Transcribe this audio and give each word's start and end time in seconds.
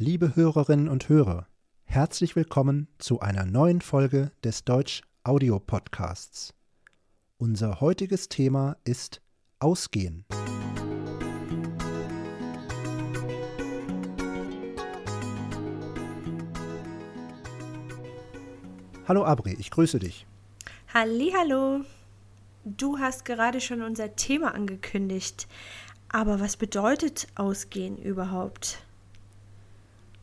Liebe 0.00 0.36
Hörerinnen 0.36 0.88
und 0.88 1.08
Hörer, 1.08 1.48
herzlich 1.82 2.36
willkommen 2.36 2.86
zu 2.98 3.18
einer 3.18 3.44
neuen 3.44 3.80
Folge 3.80 4.30
des 4.44 4.64
Deutsch 4.64 5.02
Audio 5.24 5.58
Podcasts. 5.58 6.54
Unser 7.36 7.80
heutiges 7.80 8.28
Thema 8.28 8.76
ist 8.84 9.20
Ausgehen. 9.58 10.24
Hallo 19.08 19.24
Abri, 19.24 19.56
ich 19.58 19.72
grüße 19.72 19.98
dich. 19.98 20.28
Hallo. 20.94 21.80
Du 22.64 23.00
hast 23.00 23.24
gerade 23.24 23.60
schon 23.60 23.82
unser 23.82 24.14
Thema 24.14 24.54
angekündigt. 24.54 25.48
Aber 26.08 26.38
was 26.38 26.56
bedeutet 26.56 27.26
Ausgehen 27.34 27.98
überhaupt? 27.98 28.78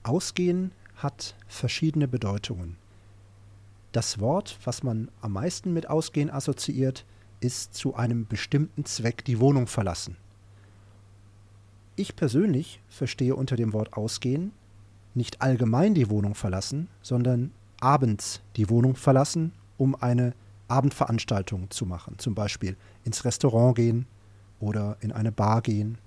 Ausgehen 0.06 0.72
hat 0.98 1.36
verschiedene 1.48 2.08
Bedeutungen. 2.08 2.78
Das 3.92 4.20
Wort, 4.20 4.60
was 4.64 4.84
man 4.84 5.10
am 5.22 5.34
meisten 5.34 5.74
mit 5.74 5.90
Ausgehen 5.90 6.30
assoziiert, 6.30 7.06
ist 7.40 7.74
zu 7.74 7.96
einem 7.96 8.28
bestimmten 8.28 8.86
Zweck 8.86 9.26
die 9.26 9.40
Wohnung 9.40 9.66
verlassen. 9.66 10.16
Ich 11.96 12.16
persönlich 12.16 12.82
verstehe 12.88 13.36
unter 13.36 13.56
dem 13.56 13.74
Wort 13.74 13.94
Ausgehen 13.94 14.52
nicht 15.16 15.42
allgemein 15.42 15.96
die 15.96 16.10
Wohnung 16.10 16.36
verlassen, 16.36 16.88
sondern 17.02 17.52
abends 17.80 18.42
die 18.58 18.70
Wohnung 18.70 18.96
verlassen, 18.96 19.54
um 19.78 19.96
eine 19.96 20.34
Abendveranstaltung 20.68 21.72
zu 21.72 21.86
machen. 21.88 22.20
Zum 22.20 22.36
Beispiel 22.36 22.78
ins 23.06 23.26
Restaurant 23.26 23.76
gehen 23.76 24.06
oder 24.60 24.98
in 25.00 25.12
eine 25.12 25.32
Bar 25.32 25.62
gehen 25.62 25.98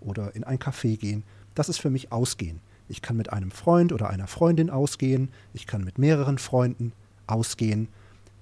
oder 0.00 0.34
in 0.34 0.44
ein 0.44 0.58
Café 0.58 0.98
gehen. 0.98 1.22
Das 1.54 1.70
ist 1.70 1.78
für 1.78 1.90
mich 1.90 2.12
Ausgehen. 2.12 2.60
Ich 2.88 3.02
kann 3.02 3.16
mit 3.16 3.32
einem 3.32 3.50
Freund 3.50 3.92
oder 3.92 4.10
einer 4.10 4.26
Freundin 4.26 4.70
ausgehen. 4.70 5.30
Ich 5.52 5.66
kann 5.66 5.84
mit 5.84 5.98
mehreren 5.98 6.38
Freunden 6.38 6.92
ausgehen. 7.26 7.88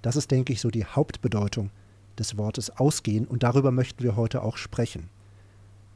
Das 0.03 0.16
ist, 0.16 0.30
denke 0.30 0.53
ich, 0.53 0.61
so 0.61 0.70
die 0.70 0.84
Hauptbedeutung 0.84 1.70
des 2.19 2.38
Wortes 2.38 2.70
Ausgehen 2.70 3.27
und 3.27 3.42
darüber 3.42 3.72
möchten 3.72 4.03
wir 4.03 4.16
heute 4.16 4.42
auch 4.42 4.56
sprechen. 4.56 5.11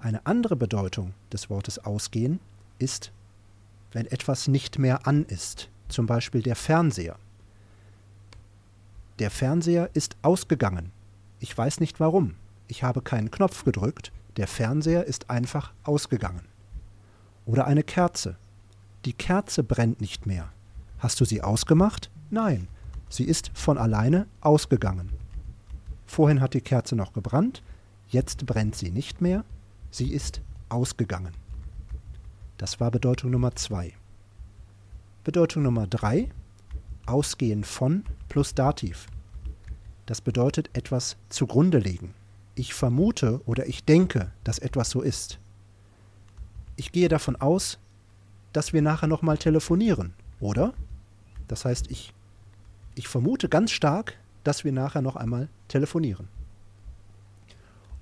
Eine 0.01 0.27
andere 0.27 0.57
Bedeutung 0.57 1.15
des 1.33 1.49
Wortes 1.49 1.79
Ausgehen 1.79 2.41
ist, 2.79 3.13
wenn 3.93 4.07
etwas 4.07 4.49
nicht 4.49 4.79
mehr 4.79 5.07
an 5.07 5.25
ist 5.25 5.69
zum 5.91 6.07
Beispiel 6.07 6.43
der 6.43 6.57
Fernseher. 6.57 7.17
Der 9.19 9.31
Fernseher 9.31 9.91
ist 9.93 10.17
ausgegangen. 10.23 10.93
Ich 11.41 11.57
weiß 11.57 11.81
nicht 11.81 12.01
warum. 12.01 12.37
Ich 12.69 12.83
habe 12.83 13.03
keinen 13.03 13.31
Knopf 13.31 13.65
gedrückt. 13.65 14.13
Der 14.37 14.47
Fernseher 14.47 15.05
ist 15.05 15.29
einfach 15.29 15.73
ausgegangen. 15.85 16.43
Oder 17.51 17.67
eine 17.67 17.83
Kerze. 17.83 18.37
Die 19.05 19.13
Kerze 19.13 19.65
brennt 19.65 20.01
nicht 20.01 20.25
mehr. 20.25 20.53
Hast 21.01 21.21
du 21.21 21.25
sie 21.25 21.43
ausgemacht? 21.43 22.09
Nein, 22.31 22.69
sie 23.09 23.25
ist 23.25 23.51
von 23.55 23.77
alleine 23.77 24.29
ausgegangen. 24.41 25.11
Vorhin 26.07 26.41
hat 26.41 26.55
die 26.55 26.61
Kerze 26.61 26.95
noch 26.95 27.13
gebrannt, 27.13 27.65
jetzt 28.09 28.47
brennt 28.47 28.77
sie 28.77 28.93
nicht 28.93 29.21
mehr, 29.21 29.45
sie 29.91 30.13
ist 30.13 30.41
ausgegangen. 30.69 31.33
Das 32.57 32.79
war 32.79 32.93
Bedeutung 32.93 33.33
Nummer 33.33 33.57
zwei. 33.57 33.95
Bedeutung 35.25 35.65
Nummer 35.65 35.89
drei, 35.89 36.29
ausgehen 37.07 37.65
von 37.65 38.05
plus 38.29 38.55
Dativ. 38.55 39.09
Das 40.07 40.21
bedeutet 40.21 40.71
etwas 40.73 41.17
zugrunde 41.31 41.79
legen. 41.79 42.15
Ich 42.55 42.75
vermute 42.75 43.41
oder 43.45 43.67
ich 43.67 43.85
denke, 43.85 44.31
dass 44.45 44.61
etwas 44.61 44.91
so 44.91 45.01
ist. 45.01 45.41
Ich 46.81 46.93
gehe 46.93 47.11
davon 47.11 47.37
aus, 47.37 47.79
dass 48.55 48.73
wir 48.73 48.81
nachher 48.81 49.07
nochmal 49.07 49.37
telefonieren, 49.37 50.15
oder? 50.41 50.73
Das 51.47 51.67
heißt, 51.67 51.91
ich, 51.91 52.15
ich 52.95 53.07
vermute 53.07 53.51
ganz 53.51 53.71
stark, 53.71 54.15
dass 54.45 54.65
wir 54.65 54.73
nachher 54.73 55.03
noch 55.03 55.15
einmal 55.15 55.51
telefonieren. 55.69 56.29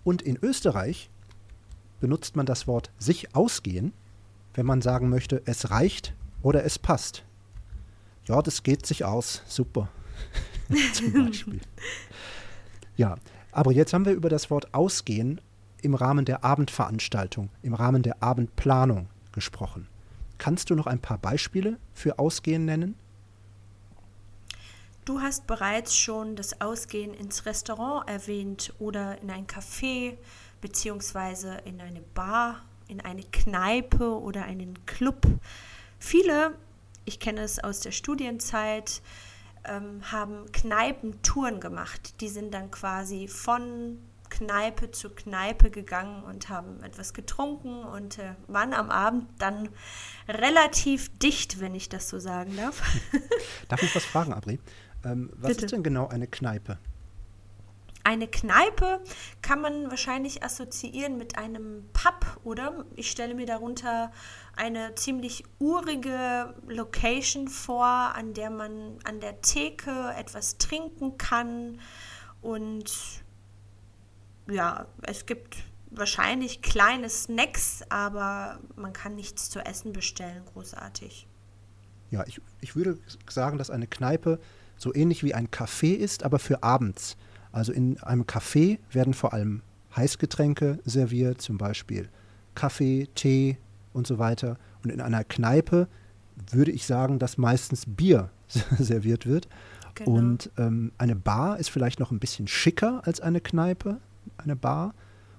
Und 0.04 0.22
in 0.22 0.38
Österreich 0.40 1.10
benutzt 1.98 2.36
man 2.36 2.46
das 2.46 2.68
Wort 2.68 2.92
sich 3.00 3.34
ausgehen, 3.34 3.92
wenn 4.54 4.64
man 4.64 4.80
sagen 4.80 5.08
möchte, 5.08 5.42
es 5.44 5.72
reicht, 5.72 6.14
oder 6.42 6.62
es 6.62 6.78
passt. 6.78 7.24
Ja, 8.26 8.42
das 8.42 8.62
geht 8.62 8.86
sich 8.86 9.04
aus. 9.04 9.42
Super. 9.48 9.88
Zum 10.92 11.12
Beispiel. 11.14 11.60
Ja, 12.96 13.16
aber 13.50 13.72
jetzt 13.72 13.92
haben 13.92 14.04
wir 14.04 14.12
über 14.12 14.28
das 14.28 14.50
Wort 14.50 14.72
ausgehen 14.72 15.40
im 15.82 15.94
Rahmen 15.94 16.24
der 16.24 16.44
Abendveranstaltung, 16.44 17.50
im 17.62 17.74
Rahmen 17.74 18.02
der 18.02 18.22
Abendplanung 18.22 19.08
gesprochen. 19.32 19.88
Kannst 20.38 20.70
du 20.70 20.74
noch 20.74 20.86
ein 20.86 21.00
paar 21.00 21.18
Beispiele 21.18 21.78
für 21.92 22.18
Ausgehen 22.18 22.64
nennen? 22.64 22.94
Du 25.04 25.20
hast 25.20 25.46
bereits 25.46 25.96
schon 25.96 26.36
das 26.36 26.60
Ausgehen 26.60 27.14
ins 27.14 27.46
Restaurant 27.46 28.08
erwähnt 28.08 28.74
oder 28.78 29.20
in 29.22 29.30
ein 29.30 29.46
Café 29.46 30.18
beziehungsweise 30.60 31.58
in 31.64 31.80
eine 31.80 32.00
Bar, 32.00 32.62
in 32.88 33.00
eine 33.00 33.22
Kneipe 33.22 34.20
oder 34.20 34.44
einen 34.44 34.84
Club. 34.86 35.26
Viele, 35.98 36.54
ich 37.04 37.20
kenne 37.20 37.40
es 37.40 37.58
aus 37.58 37.80
der 37.80 37.92
Studienzeit, 37.92 39.00
ähm, 39.64 40.00
haben 40.12 40.50
Kneipentouren 40.52 41.60
gemacht. 41.60 42.20
Die 42.20 42.28
sind 42.28 42.52
dann 42.52 42.70
quasi 42.70 43.28
von 43.28 43.98
Kneipe 44.30 44.90
zu 44.90 45.10
Kneipe 45.10 45.70
gegangen 45.70 46.22
und 46.24 46.48
haben 46.48 46.82
etwas 46.82 47.12
getrunken 47.12 47.84
und 47.84 48.18
äh, 48.18 48.34
waren 48.46 48.72
am 48.74 48.90
Abend 48.90 49.26
dann 49.38 49.68
relativ 50.28 51.10
dicht, 51.18 51.60
wenn 51.60 51.74
ich 51.74 51.88
das 51.88 52.08
so 52.08 52.18
sagen 52.18 52.56
darf. 52.56 52.82
darf 53.68 53.82
ich 53.82 53.94
was 53.94 54.04
fragen, 54.04 54.32
Abri? 54.32 54.58
Ähm, 55.04 55.30
was 55.34 55.48
Bitte. 55.48 55.64
ist 55.66 55.72
denn 55.72 55.82
genau 55.82 56.08
eine 56.08 56.26
Kneipe? 56.26 56.78
Eine 58.08 58.26
Kneipe 58.26 59.02
kann 59.42 59.60
man 59.60 59.90
wahrscheinlich 59.90 60.42
assoziieren 60.42 61.18
mit 61.18 61.36
einem 61.36 61.90
Pub, 61.92 62.40
oder? 62.42 62.86
Ich 62.96 63.10
stelle 63.10 63.34
mir 63.34 63.44
darunter 63.44 64.12
eine 64.56 64.94
ziemlich 64.94 65.44
urige 65.58 66.54
Location 66.66 67.48
vor, 67.48 67.84
an 67.84 68.32
der 68.32 68.48
man 68.48 68.98
an 69.04 69.20
der 69.20 69.42
Theke 69.42 70.14
etwas 70.16 70.56
trinken 70.56 71.18
kann. 71.18 71.80
Und 72.40 72.90
ja, 74.50 74.86
es 75.02 75.26
gibt 75.26 75.56
wahrscheinlich 75.90 76.62
kleine 76.62 77.08
Snacks, 77.08 77.82
aber 77.88 78.58
man 78.76 78.92
kann 78.92 79.14
nichts 79.14 79.50
zu 79.50 79.60
essen 79.60 79.92
bestellen, 79.92 80.42
großartig. 80.52 81.26
Ja, 82.10 82.24
ich, 82.26 82.40
ich 82.60 82.76
würde 82.76 82.98
sagen, 83.28 83.58
dass 83.58 83.70
eine 83.70 83.86
Kneipe 83.86 84.38
so 84.76 84.94
ähnlich 84.94 85.24
wie 85.24 85.34
ein 85.34 85.48
Café 85.48 85.94
ist, 85.94 86.22
aber 86.22 86.38
für 86.38 86.62
abends. 86.62 87.16
Also 87.52 87.72
in 87.72 88.00
einem 88.02 88.22
Café 88.22 88.78
werden 88.90 89.14
vor 89.14 89.32
allem 89.32 89.62
Heißgetränke 89.96 90.78
serviert, 90.84 91.40
zum 91.40 91.58
Beispiel 91.58 92.08
Kaffee, 92.54 93.08
Tee 93.14 93.58
und 93.92 94.06
so 94.06 94.18
weiter. 94.18 94.58
Und 94.84 94.90
in 94.90 95.00
einer 95.00 95.24
Kneipe 95.24 95.88
würde 96.50 96.70
ich 96.70 96.86
sagen, 96.86 97.18
dass 97.18 97.38
meistens 97.38 97.84
Bier 97.86 98.30
serviert 98.78 99.26
wird. 99.26 99.48
Genau. 99.94 100.12
Und 100.12 100.50
ähm, 100.56 100.92
eine 100.98 101.16
Bar 101.16 101.58
ist 101.58 101.70
vielleicht 101.70 101.98
noch 101.98 102.12
ein 102.12 102.20
bisschen 102.20 102.46
schicker 102.46 103.02
als 103.04 103.20
eine 103.20 103.40
Kneipe, 103.40 104.00
eine 104.36 104.56
Bar. 104.56 104.94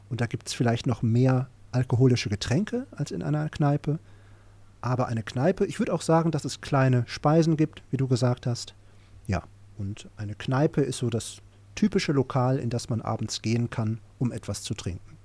Und 0.10 0.22
da 0.22 0.26
gibt 0.26 0.48
es 0.48 0.54
vielleicht 0.54 0.88
noch 0.88 1.02
mehr 1.02 1.48
alkoholische 1.72 2.30
Getränke 2.30 2.88
als 2.92 3.12
in 3.12 3.22
einer 3.22 3.48
Kneipe. 3.50 4.00
Aber 4.82 5.08
eine 5.08 5.24
Kneipe, 5.24 5.66
ich 5.66 5.80
würde 5.80 5.94
auch 5.94 6.02
sagen, 6.02 6.32
dass 6.32 6.46
es 6.46 6.62
kleine 6.62 7.04
Speisen 7.08 7.58
gibt, 7.58 7.84
wie 7.92 7.98
du 7.98 8.08
gesagt 8.08 8.48
hast. 8.48 8.74
Ja, 9.28 9.44
und 9.78 10.10
eine 10.18 10.36
Kneipe 10.36 10.82
ist 10.82 10.98
so 10.98 11.10
das 11.10 11.42
typische 11.76 12.12
Lokal, 12.12 12.58
in 12.58 12.70
das 12.70 12.90
man 12.90 13.02
abends 13.02 13.42
gehen 13.42 13.70
kann, 13.70 14.00
um 14.18 14.32
etwas 14.32 14.64
zu 14.64 14.74
trinken. 14.74 15.18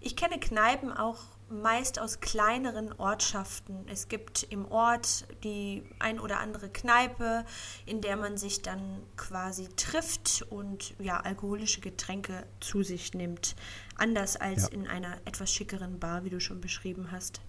Ich 0.00 0.16
kenne 0.16 0.38
Kneipen 0.38 0.92
auch 0.92 1.20
meist 1.52 1.98
aus 1.98 2.20
kleineren 2.20 2.92
Ortschaften. 2.98 3.86
Es 3.88 4.08
gibt 4.08 4.42
im 4.44 4.70
Ort 4.70 5.26
die 5.44 5.84
ein 5.98 6.18
oder 6.18 6.40
andere 6.40 6.68
Kneipe, 6.68 7.44
in 7.86 8.00
der 8.00 8.16
man 8.16 8.36
sich 8.36 8.62
dann 8.62 9.02
quasi 9.16 9.68
trifft 9.76 10.44
und 10.50 10.94
ja, 10.98 11.20
alkoholische 11.20 11.80
Getränke 11.80 12.46
zu 12.60 12.82
sich 12.82 13.14
nimmt. 13.14 13.54
Anders 13.96 14.36
als 14.36 14.62
ja. 14.62 14.68
in 14.68 14.86
einer 14.86 15.18
etwas 15.24 15.52
schickeren 15.52 15.98
Bar, 15.98 16.24
wie 16.24 16.30
du 16.30 16.40
schon 16.40 16.60
beschrieben 16.60 17.10
hast. 17.12 17.40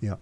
Ja, 0.00 0.18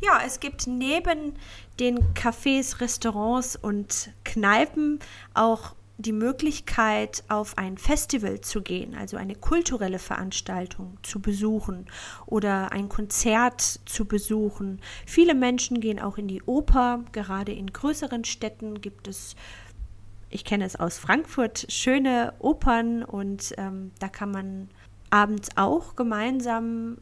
ja, 0.00 0.20
es 0.24 0.40
gibt 0.40 0.66
neben 0.66 1.34
den 1.78 2.14
Cafés, 2.14 2.80
Restaurants 2.80 3.56
und 3.56 4.10
Kneipen 4.24 4.98
auch 5.34 5.74
die 5.96 6.12
Möglichkeit, 6.12 7.22
auf 7.28 7.56
ein 7.56 7.78
Festival 7.78 8.40
zu 8.40 8.62
gehen, 8.62 8.96
also 8.96 9.16
eine 9.16 9.36
kulturelle 9.36 10.00
Veranstaltung 10.00 10.98
zu 11.02 11.20
besuchen 11.20 11.86
oder 12.26 12.72
ein 12.72 12.88
Konzert 12.88 13.60
zu 13.60 14.04
besuchen. 14.04 14.80
Viele 15.06 15.34
Menschen 15.34 15.80
gehen 15.80 16.00
auch 16.00 16.18
in 16.18 16.26
die 16.26 16.42
Oper, 16.42 17.04
gerade 17.12 17.52
in 17.52 17.72
größeren 17.72 18.24
Städten 18.24 18.80
gibt 18.80 19.06
es, 19.06 19.36
ich 20.30 20.44
kenne 20.44 20.64
es 20.64 20.74
aus 20.74 20.98
Frankfurt, 20.98 21.66
schöne 21.68 22.34
Opern 22.40 23.04
und 23.04 23.54
ähm, 23.56 23.92
da 24.00 24.08
kann 24.08 24.32
man 24.32 24.68
abends 25.10 25.50
auch 25.56 25.94
gemeinsam 25.94 26.98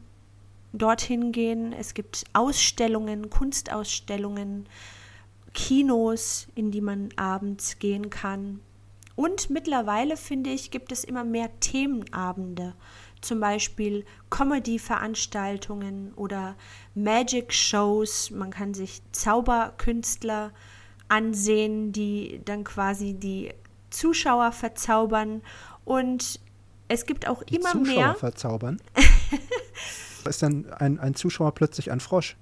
dorthin 0.71 1.31
gehen. 1.31 1.73
Es 1.73 1.95
gibt 1.95 2.25
Ausstellungen, 2.33 3.31
Kunstausstellungen, 3.31 4.67
Kinos, 5.55 6.47
in 6.53 6.69
die 6.69 6.81
man 6.81 7.09
abends 7.15 7.79
gehen 7.79 8.11
kann. 8.11 8.59
Und 9.15 9.49
mittlerweile, 9.49 10.17
finde 10.17 10.49
ich, 10.49 10.71
gibt 10.71 10.91
es 10.91 11.03
immer 11.03 11.23
mehr 11.23 11.59
Themenabende. 11.59 12.73
Zum 13.21 13.39
Beispiel 13.39 14.05
Comedy-Veranstaltungen 14.29 16.13
oder 16.15 16.55
Magic-Shows. 16.95 18.31
Man 18.31 18.51
kann 18.51 18.73
sich 18.73 19.01
Zauberkünstler 19.11 20.51
ansehen, 21.07 21.91
die 21.91 22.41
dann 22.43 22.63
quasi 22.63 23.13
die 23.13 23.53
Zuschauer 23.91 24.51
verzaubern. 24.51 25.41
Und 25.85 26.39
es 26.87 27.05
gibt 27.05 27.27
auch 27.27 27.43
die 27.43 27.55
immer 27.55 27.71
Zuschauer 27.71 27.95
mehr. 27.95 28.15
verzaubern? 28.15 28.81
ist 30.25 30.41
dann 30.41 30.71
ein, 30.73 30.99
ein 30.99 31.15
Zuschauer 31.15 31.53
plötzlich 31.53 31.91
ein 31.91 31.99
Frosch? 31.99 32.35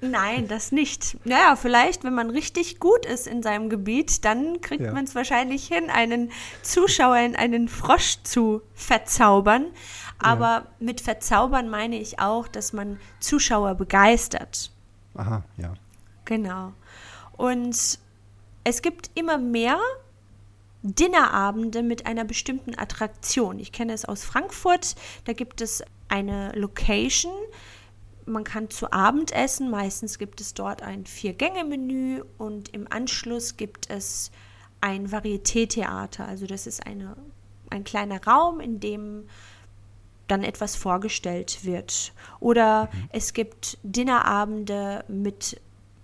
Nein, 0.00 0.46
das 0.46 0.70
nicht. 0.70 1.16
Naja, 1.24 1.56
vielleicht, 1.56 2.04
wenn 2.04 2.14
man 2.14 2.30
richtig 2.30 2.78
gut 2.78 3.04
ist 3.04 3.26
in 3.26 3.42
seinem 3.42 3.68
Gebiet, 3.68 4.24
dann 4.24 4.60
kriegt 4.60 4.82
Ja. 4.84 4.92
man 4.92 5.04
es 5.04 5.14
wahrscheinlich 5.16 5.66
hin, 5.66 5.90
einen 5.90 6.30
Zuschauer 6.62 7.16
in 7.18 7.34
einen 7.34 7.68
Frosch 7.68 8.18
zu 8.22 8.62
verzaubern. 8.74 9.66
Aber 10.20 10.66
mit 10.80 11.00
verzaubern 11.00 11.68
meine 11.68 11.98
ich 11.98 12.18
auch, 12.20 12.48
dass 12.48 12.72
man 12.72 12.98
Zuschauer 13.20 13.74
begeistert. 13.74 14.70
Aha, 15.14 15.42
ja. 15.56 15.74
Genau. 16.24 16.72
Und 17.36 17.98
es 18.64 18.82
gibt 18.82 19.10
immer 19.14 19.38
mehr 19.38 19.78
Dinnerabende 20.82 21.82
mit 21.82 22.06
einer 22.06 22.24
bestimmten 22.24 22.78
Attraktion. 22.78 23.58
Ich 23.58 23.72
kenne 23.72 23.92
es 23.92 24.04
aus 24.04 24.24
Frankfurt. 24.24 24.94
Da 25.24 25.32
gibt 25.32 25.60
es 25.60 25.82
eine 26.08 26.52
Location. 26.54 27.32
Man 28.28 28.44
kann 28.44 28.70
zu 28.70 28.92
Abend 28.92 29.32
essen. 29.32 29.70
Meistens 29.70 30.18
gibt 30.18 30.40
es 30.40 30.54
dort 30.54 30.82
ein 30.82 31.06
Vier-Gänge-Menü 31.06 32.22
und 32.36 32.68
im 32.74 32.86
Anschluss 32.90 33.56
gibt 33.56 33.90
es 33.90 34.30
ein 34.80 35.10
Varieté-Theater. 35.10 36.26
Also 36.26 36.46
das 36.46 36.66
ist 36.66 36.86
eine, 36.86 37.16
ein 37.70 37.84
kleiner 37.84 38.22
Raum, 38.24 38.60
in 38.60 38.80
dem 38.80 39.24
dann 40.28 40.44
etwas 40.44 40.76
vorgestellt 40.76 41.64
wird. 41.64 42.12
Oder 42.38 42.88
es 43.10 43.32
gibt 43.32 43.78
Dinnerabende 43.82 45.04
mit 45.08 45.60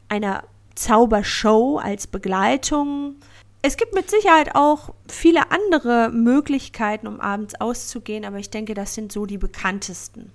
einer 0.09 0.45
Zaubershow 0.75 1.79
als 1.79 2.07
Begleitung. 2.07 3.17
Es 3.63 3.77
gibt 3.77 3.95
mit 3.95 4.11
Sicherheit 4.11 4.55
auch 4.55 4.95
viele 5.09 5.51
andere 5.51 6.11
Möglichkeiten, 6.11 7.07
um 7.07 7.21
abends 7.21 7.55
auszugehen, 7.61 8.25
aber 8.25 8.39
ich 8.39 8.51
denke, 8.51 8.75
das 8.75 8.95
sind 8.95 9.13
so 9.13 9.27
die 9.27 9.39
bekanntesten. 9.39 10.33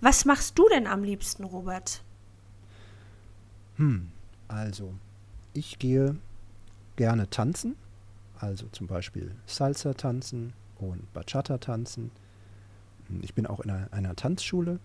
Was 0.00 0.24
machst 0.24 0.58
du 0.58 0.68
denn 0.68 0.86
am 0.86 1.02
liebsten, 1.02 1.44
Robert? 1.44 2.02
Hm, 3.76 4.10
also, 4.46 4.94
ich 5.54 5.78
gehe 5.78 6.16
gerne 6.96 7.28
tanzen, 7.30 7.76
also 8.38 8.66
zum 8.68 8.86
Beispiel 8.86 9.34
Salsa 9.46 9.94
tanzen 9.94 10.52
und 10.78 11.12
Bachata 11.12 11.58
tanzen. 11.58 12.10
Ich 13.22 13.34
bin 13.34 13.46
auch 13.46 13.60
in 13.60 13.70
einer, 13.70 13.92
einer 13.92 14.16
Tanzschule 14.16 14.78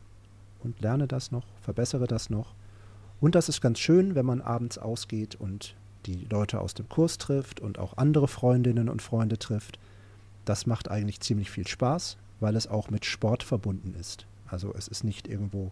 und 0.63 0.79
lerne 0.81 1.07
das 1.07 1.31
noch, 1.31 1.45
verbessere 1.61 2.07
das 2.07 2.29
noch. 2.29 2.55
Und 3.21 3.35
das 3.35 3.49
ist 3.49 3.61
ganz 3.61 3.79
schön, 3.79 4.15
wenn 4.15 4.25
man 4.25 4.41
abends 4.41 4.77
ausgeht 4.77 5.35
und 5.35 5.75
die 6.05 6.25
Leute 6.29 6.59
aus 6.59 6.73
dem 6.73 6.89
Kurs 6.89 7.17
trifft 7.17 7.59
und 7.59 7.79
auch 7.79 7.97
andere 7.97 8.27
Freundinnen 8.27 8.89
und 8.89 9.01
Freunde 9.01 9.37
trifft. 9.37 9.79
Das 10.45 10.65
macht 10.65 10.89
eigentlich 10.89 11.21
ziemlich 11.21 11.49
viel 11.49 11.67
Spaß, 11.67 12.17
weil 12.39 12.55
es 12.55 12.67
auch 12.67 12.89
mit 12.89 13.05
Sport 13.05 13.43
verbunden 13.43 13.95
ist. 13.99 14.25
Also 14.53 14.73
es 14.75 14.87
ist 14.87 15.03
nicht 15.03 15.27
irgendwo 15.27 15.71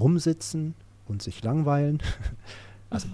rumsitzen 0.00 0.74
und 1.06 1.22
sich 1.22 1.42
langweilen. 1.42 2.02
Also 2.90 3.08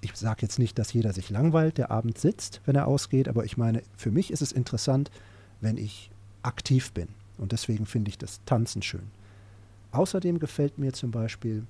ich 0.00 0.16
sage 0.16 0.40
jetzt 0.40 0.58
nicht, 0.58 0.78
dass 0.78 0.94
jeder 0.94 1.12
sich 1.12 1.28
langweilt, 1.28 1.76
der 1.76 1.90
abends 1.90 2.22
sitzt, 2.22 2.62
wenn 2.64 2.74
er 2.74 2.86
ausgeht, 2.86 3.28
aber 3.28 3.44
ich 3.44 3.58
meine, 3.58 3.82
für 3.98 4.10
mich 4.10 4.30
ist 4.30 4.40
es 4.40 4.50
interessant, 4.50 5.10
wenn 5.60 5.76
ich 5.76 6.10
aktiv 6.42 6.90
bin. 6.92 7.08
Und 7.36 7.52
deswegen 7.52 7.84
finde 7.84 8.08
ich 8.08 8.16
das 8.16 8.40
Tanzen 8.46 8.80
schön. 8.80 9.10
Außerdem 9.92 10.38
gefällt 10.38 10.78
mir 10.78 10.94
zum 10.94 11.10
Beispiel 11.10 11.66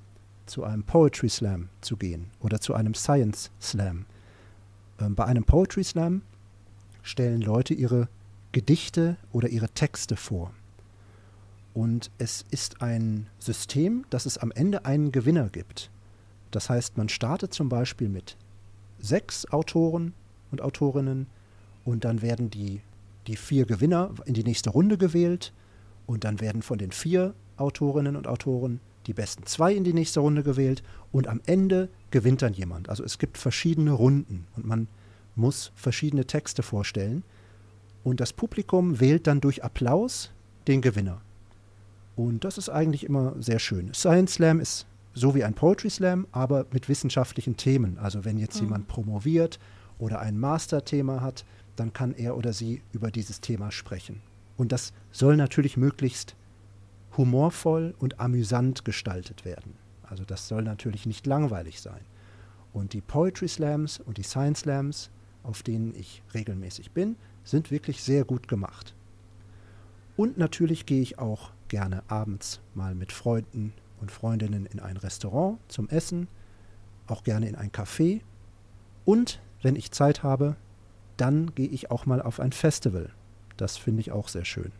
zu 0.46 0.62
einem 0.62 0.84
Poetry 0.84 1.28
Slam 1.28 1.70
zu 1.80 1.96
gehen 1.96 2.26
oder 2.38 2.60
zu 2.60 2.74
einem 2.74 2.94
Science 2.94 3.50
Slam. 3.60 4.04
Ähm, 5.00 5.16
bei 5.16 5.24
einem 5.24 5.42
Poetry 5.42 5.82
Slam 5.82 6.22
stellen 7.02 7.40
Leute 7.40 7.74
ihre 7.74 8.08
Gedichte 8.52 9.16
oder 9.32 9.48
ihre 9.48 9.70
Texte 9.70 10.14
vor. 10.14 10.52
Und 11.74 12.10
es 12.18 12.44
ist 12.50 12.82
ein 12.82 13.26
System, 13.38 14.04
dass 14.08 14.26
es 14.26 14.38
am 14.38 14.52
Ende 14.52 14.86
einen 14.86 15.12
Gewinner 15.12 15.48
gibt. 15.50 15.90
Das 16.52 16.70
heißt, 16.70 16.96
man 16.96 17.08
startet 17.08 17.52
zum 17.52 17.68
Beispiel 17.68 18.08
mit 18.08 18.36
sechs 19.00 19.46
Autoren 19.50 20.14
und 20.52 20.62
Autorinnen 20.62 21.26
und 21.84 22.04
dann 22.04 22.22
werden 22.22 22.48
die, 22.48 22.80
die 23.26 23.36
vier 23.36 23.66
Gewinner 23.66 24.14
in 24.24 24.34
die 24.34 24.44
nächste 24.44 24.70
Runde 24.70 24.96
gewählt 24.96 25.52
und 26.06 26.22
dann 26.22 26.40
werden 26.40 26.62
von 26.62 26.78
den 26.78 26.92
vier 26.92 27.34
Autorinnen 27.56 28.14
und 28.14 28.28
Autoren 28.28 28.80
die 29.06 29.12
besten 29.12 29.44
zwei 29.46 29.74
in 29.74 29.84
die 29.84 29.92
nächste 29.92 30.20
Runde 30.20 30.42
gewählt 30.44 30.82
und 31.12 31.26
am 31.26 31.40
Ende 31.44 31.88
gewinnt 32.10 32.40
dann 32.40 32.54
jemand. 32.54 32.88
Also 32.88 33.04
es 33.04 33.18
gibt 33.18 33.36
verschiedene 33.36 33.92
Runden 33.92 34.46
und 34.56 34.64
man 34.64 34.88
muss 35.34 35.72
verschiedene 35.74 36.24
Texte 36.24 36.62
vorstellen 36.62 37.24
und 38.04 38.20
das 38.20 38.32
Publikum 38.32 39.00
wählt 39.00 39.26
dann 39.26 39.40
durch 39.40 39.64
Applaus 39.64 40.30
den 40.68 40.80
Gewinner. 40.80 41.20
Und 42.16 42.44
das 42.44 42.58
ist 42.58 42.68
eigentlich 42.68 43.04
immer 43.04 43.34
sehr 43.40 43.58
schön. 43.58 43.92
Science 43.92 44.34
Slam 44.34 44.60
ist 44.60 44.86
so 45.14 45.34
wie 45.34 45.44
ein 45.44 45.54
Poetry 45.54 45.90
Slam, 45.90 46.26
aber 46.32 46.66
mit 46.72 46.88
wissenschaftlichen 46.88 47.56
Themen. 47.56 47.98
Also 47.98 48.24
wenn 48.24 48.38
jetzt 48.38 48.56
Mhm. 48.56 48.66
jemand 48.66 48.88
promoviert 48.88 49.58
oder 49.98 50.20
ein 50.20 50.38
Masterthema 50.38 51.20
hat, 51.20 51.44
dann 51.76 51.92
kann 51.92 52.14
er 52.14 52.36
oder 52.36 52.52
sie 52.52 52.82
über 52.92 53.10
dieses 53.10 53.40
Thema 53.40 53.70
sprechen. 53.70 54.20
Und 54.56 54.70
das 54.70 54.92
soll 55.10 55.36
natürlich 55.36 55.76
möglichst 55.76 56.36
humorvoll 57.16 57.94
und 57.98 58.20
amüsant 58.20 58.84
gestaltet 58.84 59.44
werden. 59.44 59.74
Also 60.02 60.24
das 60.24 60.48
soll 60.48 60.62
natürlich 60.62 61.06
nicht 61.06 61.26
langweilig 61.26 61.80
sein. 61.80 62.00
Und 62.72 62.92
die 62.92 63.00
Poetry 63.00 63.48
Slams 63.48 64.00
und 64.00 64.18
die 64.18 64.22
Science 64.24 64.60
Slams, 64.60 65.10
auf 65.42 65.62
denen 65.62 65.94
ich 65.94 66.22
regelmäßig 66.32 66.90
bin, 66.92 67.16
sind 67.44 67.70
wirklich 67.70 68.02
sehr 68.02 68.24
gut 68.24 68.48
gemacht. 68.48 68.94
Und 70.16 70.38
natürlich 70.38 70.86
gehe 70.86 71.02
ich 71.02 71.18
auch 71.18 71.50
gerne 71.74 72.04
abends 72.06 72.60
mal 72.76 72.94
mit 72.94 73.10
Freunden 73.10 73.72
und 74.00 74.12
Freundinnen 74.12 74.64
in 74.64 74.78
ein 74.78 74.96
Restaurant 74.96 75.58
zum 75.66 75.88
Essen, 75.88 76.28
auch 77.08 77.24
gerne 77.24 77.48
in 77.48 77.56
ein 77.56 77.72
Café. 77.72 78.20
Und 79.04 79.40
wenn 79.60 79.74
ich 79.74 79.90
Zeit 79.90 80.22
habe, 80.22 80.54
dann 81.16 81.52
gehe 81.56 81.66
ich 81.66 81.90
auch 81.90 82.06
mal 82.06 82.22
auf 82.22 82.38
ein 82.38 82.52
Festival. 82.52 83.10
Das 83.56 83.76
finde 83.76 84.02
ich 84.02 84.12
auch 84.12 84.28
sehr 84.28 84.44
schön. 84.44 84.70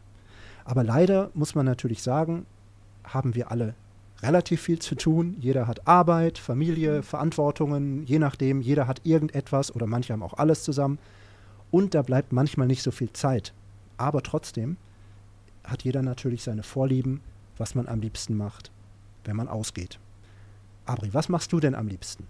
Aber 0.64 0.84
leider 0.84 1.32
muss 1.34 1.56
man 1.56 1.66
natürlich 1.66 2.00
sagen, 2.00 2.46
haben 3.02 3.34
wir 3.34 3.50
alle 3.50 3.74
relativ 4.22 4.62
viel 4.62 4.78
zu 4.78 4.94
tun. 4.94 5.36
Jeder 5.40 5.66
hat 5.66 5.88
Arbeit, 5.88 6.38
Familie, 6.38 7.02
Verantwortungen, 7.02 8.06
je 8.06 8.20
nachdem, 8.20 8.60
jeder 8.60 8.86
hat 8.86 9.00
irgendetwas 9.02 9.74
oder 9.74 9.88
manche 9.88 10.12
haben 10.12 10.22
auch 10.22 10.34
alles 10.34 10.62
zusammen. 10.62 11.00
Und 11.72 11.92
da 11.94 12.02
bleibt 12.02 12.32
manchmal 12.32 12.68
nicht 12.68 12.84
so 12.84 12.92
viel 12.92 13.12
Zeit. 13.12 13.52
Aber 13.96 14.22
trotzdem 14.22 14.76
hat 15.64 15.82
jeder 15.84 16.02
natürlich 16.02 16.42
seine 16.42 16.62
Vorlieben, 16.62 17.20
was 17.58 17.74
man 17.74 17.88
am 17.88 18.00
liebsten 18.00 18.36
macht, 18.36 18.70
wenn 19.24 19.36
man 19.36 19.48
ausgeht. 19.48 19.98
Abri, 20.86 21.12
was 21.12 21.28
machst 21.28 21.52
du 21.52 21.60
denn 21.60 21.74
am 21.74 21.88
liebsten? 21.88 22.26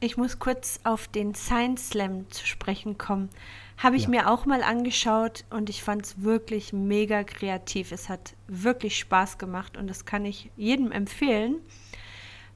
Ich 0.00 0.16
muss 0.16 0.40
kurz 0.40 0.80
auf 0.82 1.06
den 1.06 1.32
Science 1.36 1.90
Slam 1.90 2.28
zu 2.30 2.44
sprechen 2.44 2.98
kommen. 2.98 3.28
Habe 3.78 3.94
ich 3.94 4.04
Ja. 4.04 4.08
mir 4.08 4.30
auch 4.30 4.46
mal 4.46 4.64
angeschaut 4.64 5.44
und 5.50 5.70
ich 5.70 5.84
fand 5.84 6.04
es 6.04 6.22
wirklich 6.22 6.72
mega 6.72 7.22
kreativ. 7.22 7.92
Es 7.92 8.08
hat 8.08 8.34
wirklich 8.48 8.98
Spaß 8.98 9.38
gemacht 9.38 9.76
und 9.76 9.86
das 9.86 10.04
kann 10.04 10.24
ich 10.24 10.50
jedem 10.56 10.90
empfehlen. 10.90 11.56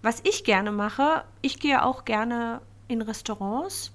Was 0.03 0.21
ich 0.25 0.43
gerne 0.43 0.73
mache, 0.73 1.25
ich 1.41 1.61
gehe 1.61 1.85
auch 1.85 2.05
gerne 2.05 2.61
in 2.89 3.01
Restaurants 3.01 3.93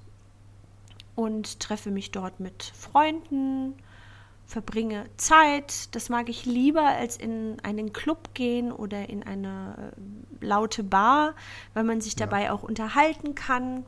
und 1.15 1.59
treffe 1.59 1.91
mich 1.91 2.11
dort 2.11 2.39
mit 2.39 2.63
Freunden, 2.63 3.73
verbringe 4.51 5.05
Zeit. 5.15 5.95
Das 5.95 6.09
mag 6.09 6.27
ich 6.27 6.45
lieber 6.45 6.83
als 6.85 7.15
in 7.15 7.57
einen 7.63 7.93
Club 7.93 8.33
gehen 8.33 8.71
oder 8.73 9.09
in 9.09 9.23
eine 9.23 9.93
äh, 10.41 10.45
laute 10.45 10.83
Bar, 10.83 11.35
weil 11.73 11.83
man 11.85 12.01
sich 12.01 12.13
Ja. 12.19 12.25
dabei 12.25 12.51
auch 12.51 12.61
unterhalten 12.61 13.33
kann. 13.33 13.85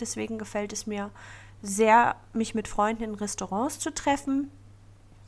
Deswegen 0.00 0.38
gefällt 0.38 0.72
es 0.72 0.86
mir 0.86 1.10
sehr, 1.60 2.16
mich 2.32 2.54
mit 2.54 2.66
Freunden 2.66 3.02
in 3.04 3.14
Restaurants 3.14 3.78
zu 3.78 3.92
treffen. 3.92 4.50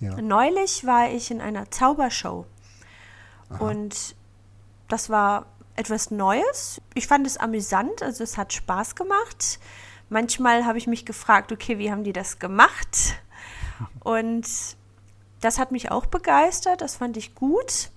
Ja, 0.01 0.21
Neulich 0.23 0.87
war 0.87 1.11
ich 1.11 1.31
in 1.31 1.41
einer 1.43 1.71
Zaubershow 1.71 2.47
Aha. 3.51 3.65
und 3.65 4.15
das 4.89 5.11
war 5.11 5.47
etwas 5.77 6.11
Neues. 6.11 6.81
Ich 6.95 7.07
fand 7.07 7.27
es 7.27 7.37
amüsant, 7.37 8.03
also 8.03 8.25
es 8.25 8.39
hat 8.39 8.53
Spaß 8.55 8.95
gemacht. 8.95 9.59
Manchmal 10.09 10.65
habe 10.65 10.79
ich 10.79 10.87
mich 10.87 11.05
gefragt, 11.05 11.53
okay, 11.53 11.79
wie 11.79 11.91
haben 11.91 12.05
die 12.05 12.15
das 12.15 12.39
gemacht? 12.39 13.17
Und 14.01 14.47
das 15.41 15.59
hat 15.59 15.73
mich 15.73 15.91
auch 15.91 16.07
begeistert, 16.07 16.81
das 16.81 16.97
fand 16.97 17.17
ich 17.17 17.35
gut. 17.35 17.91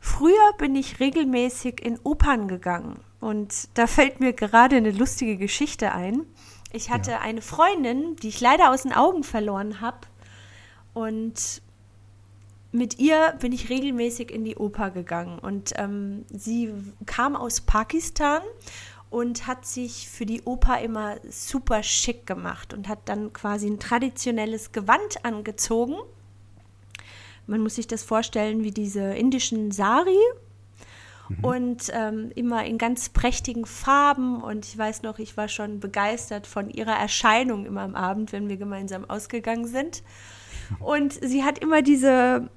Früher 0.00 0.52
bin 0.58 0.76
ich 0.76 1.00
regelmäßig 1.00 1.84
in 1.84 1.98
Opern 2.04 2.48
gegangen 2.48 3.00
und 3.20 3.68
da 3.74 3.86
fällt 3.86 4.20
mir 4.20 4.32
gerade 4.32 4.76
eine 4.76 4.92
lustige 4.92 5.36
Geschichte 5.36 5.92
ein. 5.92 6.24
Ich 6.72 6.90
hatte 6.90 7.12
ja. 7.12 7.20
eine 7.20 7.42
Freundin, 7.42 8.16
die 8.16 8.28
ich 8.28 8.40
leider 8.40 8.70
aus 8.70 8.82
den 8.82 8.92
Augen 8.92 9.24
verloren 9.24 9.80
habe 9.80 10.06
und 10.94 11.62
mit 12.70 12.98
ihr 12.98 13.34
bin 13.40 13.52
ich 13.52 13.70
regelmäßig 13.70 14.30
in 14.30 14.44
die 14.44 14.56
Oper 14.56 14.90
gegangen 14.90 15.38
und 15.38 15.72
ähm, 15.76 16.26
sie 16.28 16.72
kam 17.06 17.34
aus 17.34 17.62
Pakistan 17.62 18.42
und 19.10 19.46
hat 19.46 19.64
sich 19.64 20.08
für 20.08 20.26
die 20.26 20.42
Oper 20.42 20.80
immer 20.80 21.16
super 21.30 21.82
schick 21.82 22.26
gemacht 22.26 22.74
und 22.74 22.88
hat 22.88 23.00
dann 23.06 23.32
quasi 23.32 23.68
ein 23.68 23.80
traditionelles 23.80 24.72
Gewand 24.72 25.24
angezogen. 25.24 25.96
Man 27.48 27.62
muss 27.62 27.76
sich 27.76 27.86
das 27.86 28.02
vorstellen 28.02 28.62
wie 28.62 28.70
diese 28.70 29.14
indischen 29.14 29.72
Sari 29.72 30.18
mhm. 31.28 31.44
und 31.44 31.82
ähm, 31.92 32.30
immer 32.34 32.64
in 32.66 32.76
ganz 32.76 33.08
prächtigen 33.08 33.64
Farben. 33.64 34.42
Und 34.42 34.66
ich 34.66 34.76
weiß 34.76 35.02
noch, 35.02 35.18
ich 35.18 35.36
war 35.36 35.48
schon 35.48 35.80
begeistert 35.80 36.46
von 36.46 36.68
ihrer 36.68 36.96
Erscheinung 36.96 37.64
immer 37.64 37.80
am 37.80 37.94
Abend, 37.94 38.32
wenn 38.32 38.48
wir 38.48 38.58
gemeinsam 38.58 39.08
ausgegangen 39.08 39.66
sind. 39.66 40.02
Und 40.78 41.14
sie 41.14 41.42
hat 41.42 41.58
immer 41.58 41.82
diese 41.82 42.50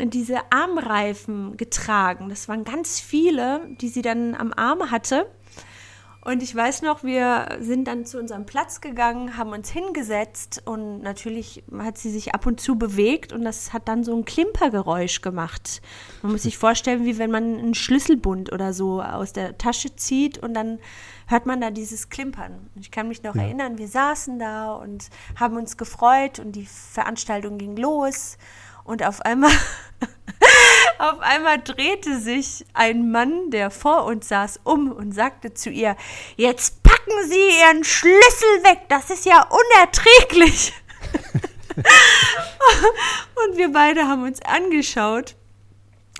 diese 0.00 0.50
Armreifen 0.50 1.56
getragen. 1.56 2.28
Das 2.28 2.48
waren 2.48 2.64
ganz 2.64 2.98
viele, 2.98 3.60
die 3.80 3.88
sie 3.88 4.02
dann 4.02 4.34
am 4.34 4.52
Arm 4.52 4.90
hatte. 4.90 5.26
Und 6.24 6.40
ich 6.40 6.54
weiß 6.54 6.82
noch, 6.82 7.02
wir 7.02 7.58
sind 7.60 7.88
dann 7.88 8.06
zu 8.06 8.16
unserem 8.16 8.46
Platz 8.46 8.80
gegangen, 8.80 9.36
haben 9.36 9.50
uns 9.50 9.70
hingesetzt 9.70 10.62
und 10.64 11.02
natürlich 11.02 11.64
hat 11.76 11.98
sie 11.98 12.12
sich 12.12 12.32
ab 12.32 12.46
und 12.46 12.60
zu 12.60 12.76
bewegt 12.76 13.32
und 13.32 13.42
das 13.44 13.72
hat 13.72 13.88
dann 13.88 14.04
so 14.04 14.16
ein 14.16 14.24
Klimpergeräusch 14.24 15.20
gemacht. 15.20 15.82
Man 16.22 16.32
muss 16.32 16.44
sich 16.44 16.58
vorstellen, 16.58 17.04
wie 17.04 17.18
wenn 17.18 17.32
man 17.32 17.58
einen 17.58 17.74
Schlüsselbund 17.74 18.52
oder 18.52 18.72
so 18.72 19.02
aus 19.02 19.32
der 19.32 19.58
Tasche 19.58 19.96
zieht 19.96 20.38
und 20.38 20.54
dann 20.54 20.78
hört 21.26 21.46
man 21.46 21.60
da 21.60 21.70
dieses 21.70 22.08
Klimpern. 22.08 22.70
Ich 22.78 22.92
kann 22.92 23.08
mich 23.08 23.24
noch 23.24 23.34
ja. 23.34 23.42
erinnern, 23.42 23.78
wir 23.78 23.88
saßen 23.88 24.38
da 24.38 24.74
und 24.74 25.10
haben 25.34 25.56
uns 25.56 25.76
gefreut 25.76 26.38
und 26.38 26.52
die 26.52 26.66
Veranstaltung 26.66 27.58
ging 27.58 27.76
los 27.76 28.38
und 28.84 29.04
auf 29.04 29.22
einmal 29.22 29.50
Auf 31.02 31.18
einmal 31.18 31.60
drehte 31.60 32.20
sich 32.20 32.64
ein 32.74 33.10
Mann, 33.10 33.50
der 33.50 33.72
vor 33.72 34.04
uns 34.04 34.28
saß, 34.28 34.60
um 34.62 34.92
und 34.92 35.10
sagte 35.10 35.52
zu 35.52 35.68
ihr, 35.68 35.96
jetzt 36.36 36.84
packen 36.84 37.28
Sie 37.28 37.58
Ihren 37.60 37.82
Schlüssel 37.82 38.62
weg, 38.62 38.82
das 38.88 39.10
ist 39.10 39.26
ja 39.26 39.44
unerträglich. 39.48 40.72
und 43.48 43.58
wir 43.58 43.72
beide 43.72 44.06
haben 44.06 44.22
uns 44.22 44.42
angeschaut 44.42 45.34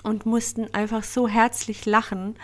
und 0.03 0.25
mussten 0.25 0.73
einfach 0.73 1.05
so 1.05 1.29
herzlich 1.29 1.85
lachen. 1.85 2.35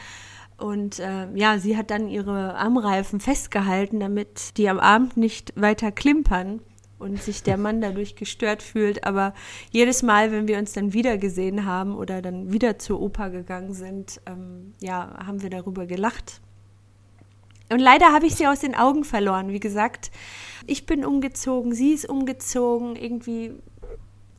Und 0.56 1.00
äh, 1.00 1.28
ja, 1.34 1.60
sie 1.60 1.76
hat 1.76 1.92
dann 1.92 2.08
ihre 2.08 2.56
Armreifen 2.56 3.20
festgehalten, 3.20 4.00
damit 4.00 4.56
die 4.56 4.70
am 4.70 4.80
Abend 4.80 5.18
nicht 5.18 5.52
weiter 5.58 5.92
klimpern 5.92 6.62
und 7.00 7.22
sich 7.22 7.42
der 7.44 7.58
Mann 7.58 7.82
dadurch 7.82 8.16
gestört 8.16 8.62
fühlt. 8.62 9.06
Aber 9.06 9.34
jedes 9.72 10.04
Mal, 10.04 10.32
wenn 10.32 10.48
wir 10.48 10.60
uns 10.60 10.74
dann 10.74 10.94
wieder 10.94 11.18
gesehen 11.18 11.66
haben 11.66 11.96
oder 11.96 12.22
dann 12.22 12.52
wieder 12.52 12.78
zur 12.78 13.02
Oper 13.02 13.30
gegangen 13.30 13.74
sind, 13.74 14.22
ähm, 14.26 14.74
ja, 14.82 15.18
haben 15.26 15.42
wir 15.42 15.50
darüber 15.50 15.86
gelacht. 15.86 16.42
Und 17.72 17.80
leider 17.80 18.12
habe 18.12 18.26
ich 18.26 18.36
sie 18.36 18.48
aus 18.48 18.60
den 18.60 18.76
Augen 18.76 19.04
verloren. 19.04 19.50
Wie 19.50 19.60
gesagt, 19.60 20.12
ich 20.66 20.86
bin 20.86 21.06
umgezogen, 21.06 21.74
sie 21.74 21.94
ist 21.94 22.08
umgezogen, 22.08 22.96
irgendwie. 22.96 23.54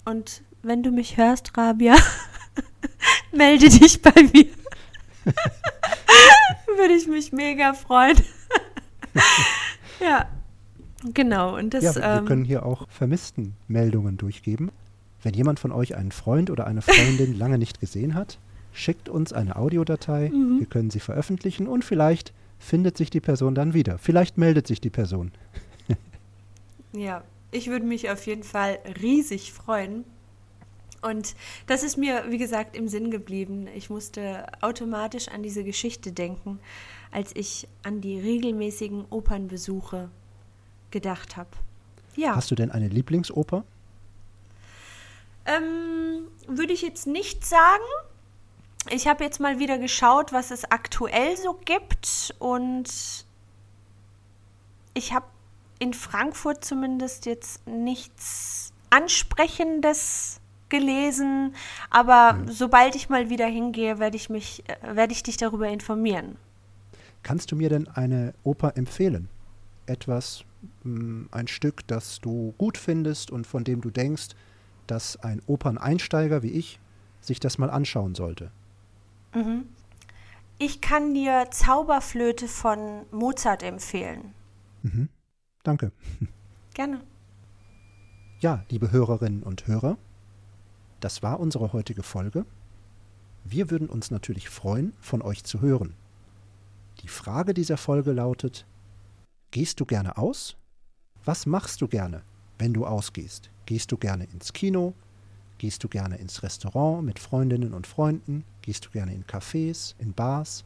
Und 0.04 0.42
wenn 0.62 0.82
du 0.82 0.90
mich 0.90 1.16
hörst, 1.16 1.56
Rabia, 1.56 1.96
melde 3.32 3.68
dich 3.68 4.02
bei 4.02 4.12
mir. 4.32 4.46
Würde 6.76 6.94
ich 6.94 7.06
mich 7.06 7.32
mega 7.32 7.72
freuen. 7.72 8.16
ja. 10.00 10.28
Genau, 11.14 11.56
und 11.56 11.74
das. 11.74 11.82
Ja, 11.82 11.94
wir 11.94 12.02
ähm, 12.02 12.24
können 12.26 12.44
hier 12.44 12.64
auch 12.66 12.88
vermissten 12.88 13.56
Meldungen 13.68 14.16
durchgeben. 14.16 14.70
Wenn 15.22 15.34
jemand 15.34 15.60
von 15.60 15.72
euch 15.72 15.96
einen 15.96 16.12
Freund 16.12 16.50
oder 16.50 16.66
eine 16.66 16.82
Freundin 16.82 17.34
lange 17.38 17.58
nicht 17.58 17.80
gesehen 17.80 18.14
hat, 18.14 18.38
schickt 18.72 19.08
uns 19.08 19.32
eine 19.32 19.56
Audiodatei, 19.56 20.30
mhm. 20.30 20.60
wir 20.60 20.66
können 20.66 20.90
sie 20.90 21.00
veröffentlichen 21.00 21.66
und 21.66 21.84
vielleicht 21.84 22.32
findet 22.58 22.96
sich 22.96 23.10
die 23.10 23.20
Person 23.20 23.54
dann 23.54 23.74
wieder. 23.74 23.98
Vielleicht 23.98 24.38
meldet 24.38 24.66
sich 24.66 24.80
die 24.80 24.90
Person. 24.90 25.32
ja, 26.92 27.24
ich 27.50 27.68
würde 27.68 27.86
mich 27.86 28.10
auf 28.10 28.26
jeden 28.26 28.42
Fall 28.42 28.78
riesig 29.02 29.52
freuen. 29.52 30.04
Und 31.02 31.34
das 31.66 31.82
ist 31.82 31.96
mir, 31.96 32.24
wie 32.28 32.36
gesagt, 32.36 32.76
im 32.76 32.86
Sinn 32.86 33.10
geblieben. 33.10 33.66
Ich 33.74 33.88
musste 33.88 34.44
automatisch 34.60 35.28
an 35.28 35.42
diese 35.42 35.64
Geschichte 35.64 36.12
denken, 36.12 36.58
als 37.10 37.30
ich 37.34 37.66
an 37.82 38.02
die 38.02 38.20
regelmäßigen 38.20 39.06
Opernbesuche 39.08 40.10
gedacht 40.90 41.36
habe. 41.36 41.50
Ja. 42.16 42.36
Hast 42.36 42.50
du 42.50 42.54
denn 42.54 42.70
eine 42.70 42.88
Lieblingsoper? 42.88 43.64
Ähm, 45.46 46.28
würde 46.46 46.72
ich 46.72 46.82
jetzt 46.82 47.06
nicht 47.06 47.44
sagen. 47.44 47.82
Ich 48.88 49.06
habe 49.06 49.24
jetzt 49.24 49.40
mal 49.40 49.58
wieder 49.58 49.78
geschaut, 49.78 50.32
was 50.32 50.50
es 50.50 50.64
aktuell 50.64 51.36
so 51.36 51.58
gibt 51.64 52.34
und 52.38 53.24
ich 54.94 55.12
habe 55.12 55.26
in 55.78 55.94
Frankfurt 55.94 56.64
zumindest 56.64 57.26
jetzt 57.26 57.66
nichts 57.66 58.72
Ansprechendes 58.90 60.40
gelesen, 60.68 61.54
aber 61.90 62.34
mhm. 62.34 62.48
sobald 62.48 62.94
ich 62.94 63.08
mal 63.08 63.28
wieder 63.28 63.46
hingehe, 63.46 63.98
werde 63.98 64.16
ich 64.16 64.30
mich, 64.30 64.64
äh, 64.68 64.96
werde 64.96 65.12
ich 65.12 65.22
dich 65.22 65.36
darüber 65.36 65.68
informieren. 65.68 66.36
Kannst 67.22 67.52
du 67.52 67.56
mir 67.56 67.68
denn 67.68 67.88
eine 67.88 68.34
Oper 68.44 68.76
empfehlen? 68.76 69.28
Etwas, 69.90 70.44
ein 70.84 71.46
Stück, 71.48 71.86
das 71.86 72.20
du 72.20 72.54
gut 72.58 72.78
findest 72.78 73.30
und 73.30 73.46
von 73.46 73.64
dem 73.64 73.80
du 73.80 73.90
denkst, 73.90 74.28
dass 74.86 75.16
ein 75.18 75.42
Operneinsteiger 75.46 76.42
wie 76.42 76.52
ich 76.52 76.78
sich 77.20 77.40
das 77.40 77.58
mal 77.58 77.70
anschauen 77.70 78.14
sollte? 78.14 78.50
Mhm. 79.34 79.64
Ich 80.58 80.80
kann 80.80 81.14
dir 81.14 81.48
Zauberflöte 81.50 82.48
von 82.48 83.02
Mozart 83.10 83.62
empfehlen. 83.62 84.34
Mhm. 84.82 85.08
Danke. 85.62 85.92
Gerne. 86.74 87.00
Ja, 88.40 88.64
liebe 88.70 88.90
Hörerinnen 88.90 89.42
und 89.42 89.66
Hörer, 89.66 89.98
das 91.00 91.22
war 91.22 91.40
unsere 91.40 91.72
heutige 91.72 92.02
Folge. 92.02 92.46
Wir 93.44 93.70
würden 93.70 93.88
uns 93.88 94.10
natürlich 94.10 94.48
freuen, 94.48 94.92
von 95.00 95.22
euch 95.22 95.44
zu 95.44 95.60
hören. 95.60 95.94
Die 97.02 97.08
Frage 97.08 97.54
dieser 97.54 97.76
Folge 97.76 98.12
lautet, 98.12 98.66
Gehst 99.52 99.80
du 99.80 99.84
gerne 99.84 100.16
aus? 100.16 100.56
Was 101.24 101.44
machst 101.44 101.80
du 101.80 101.88
gerne, 101.88 102.22
wenn 102.60 102.72
du 102.72 102.86
ausgehst? 102.86 103.50
Gehst 103.66 103.90
du 103.90 103.96
gerne 103.96 104.24
ins 104.32 104.52
Kino? 104.52 104.94
Gehst 105.58 105.82
du 105.82 105.88
gerne 105.88 106.18
ins 106.18 106.44
Restaurant 106.44 107.04
mit 107.04 107.18
Freundinnen 107.18 107.74
und 107.74 107.88
Freunden? 107.88 108.44
Gehst 108.62 108.86
du 108.86 108.90
gerne 108.90 109.12
in 109.12 109.24
Cafés, 109.24 109.96
in 109.98 110.12
Bars, 110.12 110.64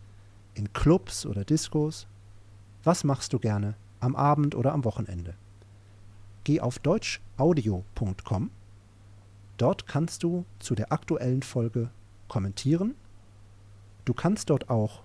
in 0.53 0.71
Clubs 0.75 1.25
oder 1.25 1.47
Diskos? 1.47 2.07
Was 2.83 3.05
machst 3.05 3.33
du 3.33 3.39
gerne 3.39 3.75
am 4.01 4.15
Abend 4.15 4.55
oder 4.55 4.75
am 4.75 4.85
Wochenende? 4.85 5.35
Geh 6.45 6.61
auf 6.61 6.79
deutschaudio.com. 6.79 8.51
Dort 9.57 9.87
kannst 9.87 10.23
du 10.23 10.45
zu 10.59 10.75
der 10.75 10.93
aktuellen 10.93 11.43
Folge 11.43 11.89
kommentieren. 12.29 12.95
Du 14.05 14.13
kannst 14.13 14.51
dort 14.51 14.69
auch 14.69 15.05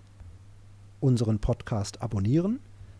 unseren 1.00 1.40
Podcast 1.40 2.02
abonnieren 2.02 2.60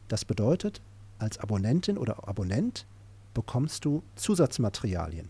das 0.10 0.26
bedeutet, 0.26 0.82
als 1.18 1.38
Abonnentin 1.38 1.98
oder 1.98 2.28
Abonnent 2.28 2.86
bekommst 3.34 3.86
du 3.86 4.04
Zusatzmaterialien. 4.16 5.30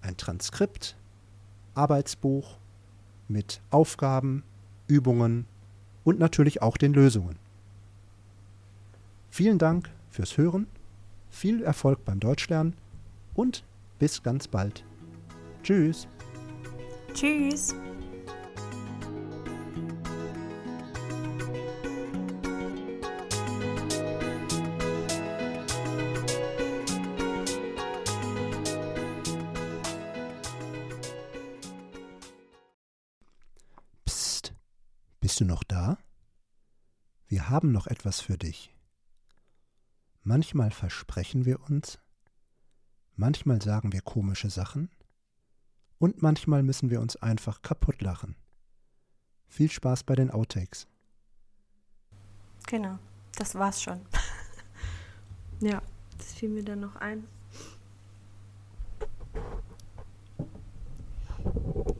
Ein 0.00 0.16
Transkript, 0.16 0.96
Arbeitsbuch 1.74 2.58
mit 3.28 3.60
Aufgaben, 3.70 4.42
Übungen 4.86 5.46
und 6.04 6.18
natürlich 6.18 6.62
auch 6.62 6.76
den 6.76 6.92
Lösungen. 6.92 7.36
Vielen 9.30 9.58
Dank 9.58 9.90
fürs 10.10 10.36
Hören, 10.36 10.66
viel 11.30 11.62
Erfolg 11.62 12.04
beim 12.04 12.20
Deutschlernen 12.20 12.74
und 13.34 13.64
bis 13.98 14.22
ganz 14.22 14.46
bald. 14.46 14.84
Tschüss. 15.62 16.06
Tschüss. 17.14 17.74
Bist 35.24 35.40
du 35.40 35.46
noch 35.46 35.64
da? 35.64 35.96
Wir 37.28 37.48
haben 37.48 37.72
noch 37.72 37.86
etwas 37.86 38.20
für 38.20 38.36
dich. 38.36 38.74
Manchmal 40.22 40.70
versprechen 40.70 41.46
wir 41.46 41.62
uns, 41.62 41.98
manchmal 43.16 43.62
sagen 43.62 43.94
wir 43.94 44.02
komische 44.02 44.50
Sachen 44.50 44.90
und 45.96 46.20
manchmal 46.20 46.62
müssen 46.62 46.90
wir 46.90 47.00
uns 47.00 47.16
einfach 47.16 47.62
kaputt 47.62 48.02
lachen. 48.02 48.36
Viel 49.46 49.70
Spaß 49.70 50.04
bei 50.04 50.14
den 50.14 50.30
Outtakes. 50.30 50.88
Genau, 52.66 52.98
das 53.38 53.54
war's 53.54 53.82
schon. 53.82 54.02
ja, 55.60 55.80
das 56.18 56.34
fiel 56.34 56.50
mir 56.50 56.64
dann 56.64 56.80
noch 56.80 56.96
ein. 56.96 57.26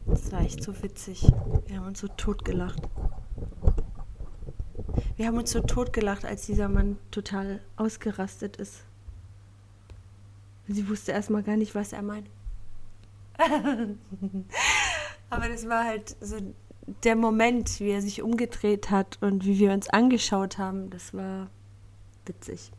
Das 0.05 0.31
war 0.31 0.43
echt 0.43 0.63
so 0.63 0.83
witzig. 0.83 1.23
Wir 1.67 1.79
haben 1.79 1.87
uns 1.87 2.01
so 2.01 2.09
totgelacht. 2.09 2.83
Wir 5.17 5.27
haben 5.27 5.39
uns 5.39 5.53
so 5.53 5.61
totgelacht, 5.61 6.25
als 6.25 6.47
dieser 6.47 6.69
Mann 6.69 6.99
total 7.11 7.61
ausgerastet 7.77 8.57
ist. 8.57 8.85
Sie 10.67 10.89
wusste 10.89 11.13
erstmal 11.13 11.43
gar 11.43 11.57
nicht, 11.57 11.75
was 11.75 11.93
er 11.93 12.03
meint. 12.03 12.29
Aber 15.31 15.49
das 15.49 15.69
war 15.69 15.85
halt 15.85 16.17
so 16.21 16.37
der 17.05 17.17
Moment, 17.17 17.81
wie 17.81 17.91
er 17.91 18.03
sich 18.03 18.23
umgedreht 18.23 18.91
hat 18.91 19.19
und 19.21 19.45
wie 19.45 19.59
wir 19.59 19.73
uns 19.73 19.89
angeschaut 19.89 20.59
haben. 20.59 20.91
Das 20.91 21.15
war 21.15 21.49
witzig. 22.27 22.73